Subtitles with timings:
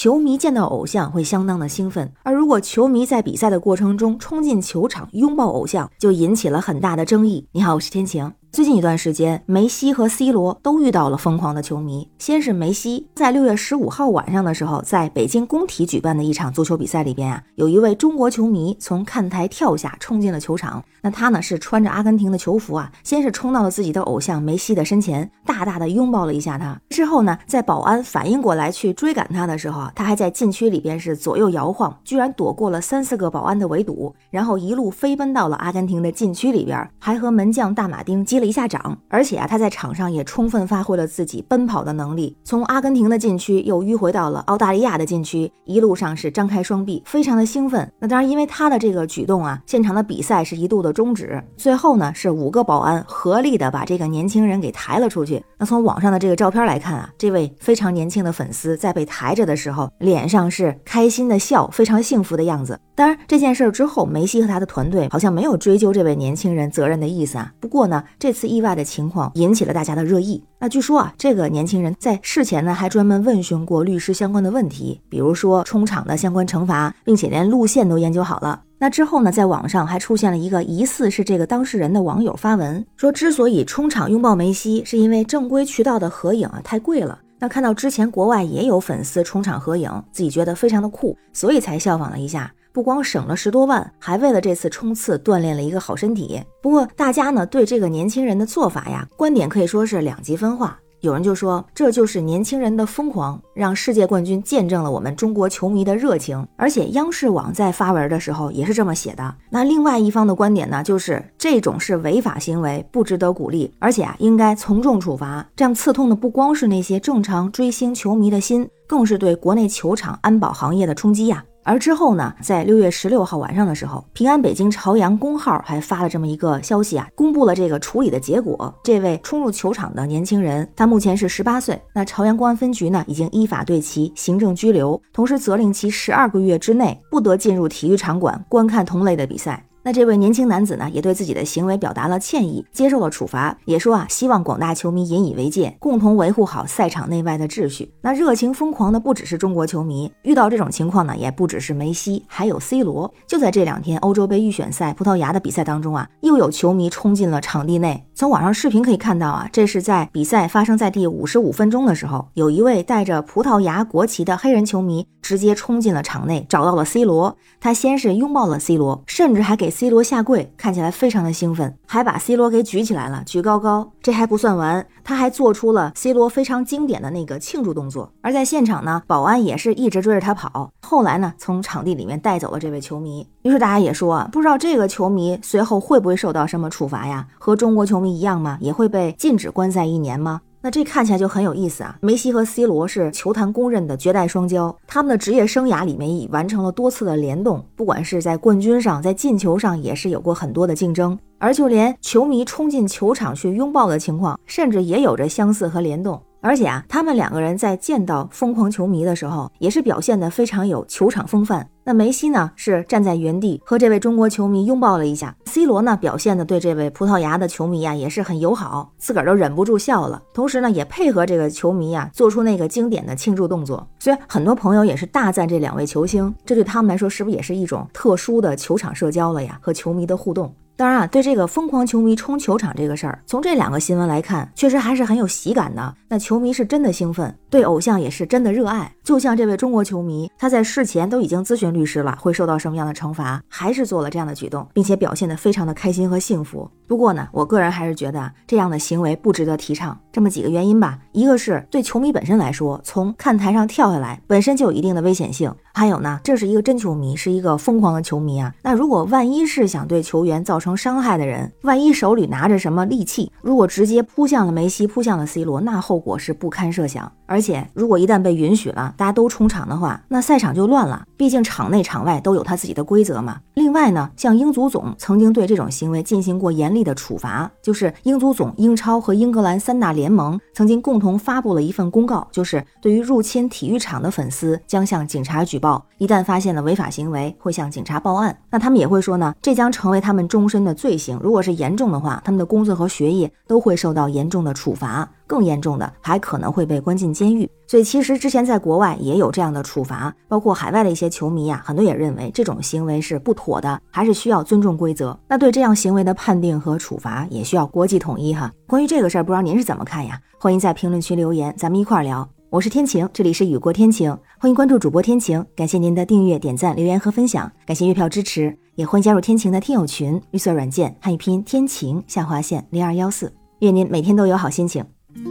[0.00, 7.48] 球迷见到偶像会相当的兴奋，而如果球迷在比赛的过程中冲进球场拥抱偶像，就引起了很大的争议。
[7.50, 8.32] 你好，我是天晴。
[8.50, 12.08] 最近一段时间，梅西和 C 罗都遇到了疯狂的球迷。
[12.18, 20.82] 先是梅西，在六月十五号晚上的时候，在北京工体举办的一场足球比赛里边啊，有一位中国球迷从看台跳下，冲进了球场。
[21.02, 26.80] 那他呢是穿着阿根廷的球服啊，先是冲到了自己的偶像梅西的身前，大大的拥抱了一下他。
[26.88, 38.98] 之后呢，在保安反应过来去追赶他的时候啊，他还在禁区里边是左右摇晃，居然躲过了三四个保安的围堵，然后一路飞奔到了阿根廷的禁区里边，还和门将大马丁接了一下掌。
[39.08, 47.90] 而且啊，他在场上也充分发挥了自己奔跑的能力，从阿根廷的禁区又迂回到了澳大利亚的禁区，一路上是张开双臂，非常的兴奋。
[47.98, 51.42] 那当然，因为他的这个举动啊，现场的比赛是一度的终止。
[51.56, 55.42] 最后呢，是五个保安合力的把这个年轻人给抬了出去。
[55.58, 62.78] 那从网上的这个照片来看啊，这位非常年轻的粉丝在被抬着的时候，脸上是开心的笑，非常幸福的样子。
[62.94, 67.52] 当然，这件事之后，梅西和他的团队好像没有追究这位年轻人责任的意思啊。
[67.60, 70.44] 不过呢，这这次意外的情况引起了大家的热议。
[70.58, 78.60] 那据说啊，这个年轻人在事前呢还专门问询过律师相关的问题，比如说冲场的相关惩罚，并且连路线都研究好了。
[78.76, 87.18] 那之后呢，在网上还出现了一个疑似是这个当事人的网友发文说，之所以冲场拥抱梅西，是因为正规渠道的合影啊太贵了。
[87.38, 92.52] 那看到之前国外也有粉丝冲场合影，自己觉得非常的酷，所以才效仿了一下。
[92.78, 96.40] 不光省了十多万，还为了这次冲刺锻炼了一个好身体。
[96.62, 100.78] 不过大家呢对这个年轻人的做法呀，观点可以说是两极分化。
[101.00, 106.46] 有人就说这就是年轻人的疯狂，让世界冠军见证了我们中国球迷的热情。
[106.56, 109.34] 而且央视网在发文的时候也是这么写的。
[109.50, 115.44] 那另外一方的观点呢，就是这种是违法行为，不值得鼓励，而且啊应该从重处罚。
[115.56, 121.42] 这样刺痛的不光是那些正常追星球迷的心，更是对国内球场安保行业的冲击呀。
[121.68, 128.74] 而之后呢，在六月十六号晚上的时候，平安北京朝阳公号还发了这么一个消息啊，公布了这个处理的结果。
[128.82, 131.78] 这位冲入球场的年轻人，他目前是十八岁。
[131.92, 139.62] 那朝阳公安分局呢，已经依法对其行政拘留，同时责令其十二个月之内不得进入体育场馆观看同类的比赛。
[139.88, 147.90] 那这位年轻男子呢，也对自己的行为表达了歉意，接受了处罚，也说啊，希望广大球迷引以为戒，共同维护好赛场内外的秩序。
[148.02, 153.10] 那热情疯狂的不只是中国球迷，遇到这种情况呢，也不只是梅西，还有 C 罗。
[153.26, 158.04] 就在这两天，欧洲杯预选赛葡萄牙的比赛当中啊，又有球迷冲进了场地内。
[158.18, 167.36] 从网上视频可以看到啊，这是在比赛发生在第五十五分钟的时候，有一位带着葡萄牙国旗的黑人球迷直接冲进了场内，找到了 C 罗。
[167.60, 169.70] 他先是拥抱了 C 罗，甚至还给。
[169.70, 173.92] C 罗下跪，看起来非常的兴奋，还把 C 罗给举起来了，举高高。
[174.02, 178.12] 这还不算完，他还做出了 C 罗非常经典的那个庆祝动作。
[178.20, 180.72] 而在现场呢，保安也是一直追着他跑。
[180.82, 183.24] 后来呢，从场地里面带走了这位球迷。
[183.48, 187.26] 于是大家也说啊，不知道这个球迷随后会不会受到什么处罚呀？
[187.38, 188.58] 和中国球迷一样吗？
[188.60, 190.42] 也会被禁止观赛一年吗？
[190.60, 191.96] 那这看起来就很有意思啊！
[192.02, 206.20] 梅西和 C 罗是球坛公认的绝代双骄，他们的职业生涯里面已完成了多次的联动，不管是在冠军上，在进球上也是有过很多的竞争，而就连球迷冲进球场去拥抱的情况，甚至也有着相似和联动。
[206.40, 211.68] 而且啊，他们两个人在见到疯狂球迷的时候，也是表现得非常有球场风范。
[211.84, 220.22] 那梅西呢，是站在原地和这位中国球迷拥抱了一下；C 罗呢，表现的对这位葡萄牙的球迷呀，也是很友好，自个儿都忍不住笑了。
[220.32, 223.88] 同时呢，也配合这个球迷呀，做出那个经典的庆祝动作。
[223.98, 229.58] 所以很多朋友也是大赞这两位球星，这对他们来说是不是也是一种特殊的球场社交了呀？
[229.62, 230.54] 和球迷的互动。
[230.78, 235.92] 当然啊，对这个疯狂球迷冲球场这个事儿，从这两个新闻来看，确实还是很有喜感的。
[236.06, 238.92] 那球迷是真的兴奋，对偶像也是真的热爱。
[239.02, 246.70] 就像这位中国球迷，他在事前都已经咨询律师了，会受到什么样的惩罚，还是做了这样的举动，并且表现得非常的开心和幸福。
[246.86, 249.98] 不过呢，我个人还是觉得这样的行为不值得提倡。
[250.12, 258.52] 这么几个原因吧，一个是对球迷本身来说，从看台上跳下来本身就有一定的危险性；还有呢，这是一个真球迷，是一个疯狂的球迷啊。
[258.62, 267.10] 那如果万一是想对球员造成伤害的人，万一手里拿着什么利器，如果直接扑向了梅西，扑向了 C 罗，那后果是不堪设想。
[267.26, 271.04] 而而且，如果一旦被允许了，大家都冲场的话，那赛场就乱了。
[271.16, 273.38] 毕竟场内场外都有他自己的规则嘛。
[273.54, 288.36] 另外呢，像英足总曾经对这种行为进行过严厉的处罚，就是英足总、英超和英格兰三大联盟曾经共同发布了一份公告，就是对于入侵体育场的粉丝将向警察举报，一旦发现了违法行为，会向警察报案。
[288.50, 290.48] 那他们也会说呢，这将成为他们终。
[290.48, 297.48] 身的罪行，如果是严重的话，他们的工作和学业都会受到严重的处罚，更严重的还可能会被关进监狱。
[297.68, 305.16] 所以其实之前在国外也有这样的处罚，包括海外的一些球迷啊，很多也认为这种行为是不妥的，还是需要尊重规则。
[305.28, 308.50] 那对这样行为的判定和处罚也需要国际统一哈。
[308.66, 310.18] 关于这个事儿，不知道您是怎么看呀？
[310.40, 312.26] 欢迎在评论区留言，咱们一块儿聊。
[312.50, 324.82] 我是天晴，这里是雨过天晴，欢迎关注主播天晴，感谢您的订阅、点赞、留言和分享，感谢月票支持，也欢迎加入天晴的听友群，绿色软件汉语拼音天晴下划线零二幺四，愿您每天都有好心情，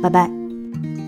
[0.01, 1.06] 拜拜。